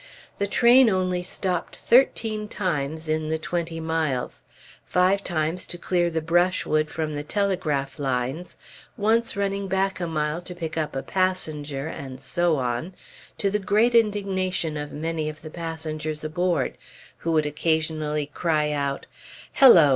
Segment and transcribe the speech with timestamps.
[0.39, 4.45] The train only stopped thirteen times in the twenty miles.
[4.83, 8.57] Five times to clear the brushwood from the telegraph lines,
[8.97, 12.95] once running back a mile to pick up a passenger, and so on,
[13.37, 16.79] to the great indignation of many of the passengers aboard,
[17.17, 19.05] who would occasionally cry out,
[19.53, 19.89] "Hello!